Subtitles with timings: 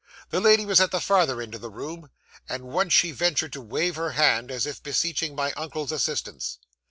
[0.31, 2.09] The lady was at the farther end of the room,
[2.49, 6.57] and once she ventured to wave her hand, as if beseeching my uncle's assistance.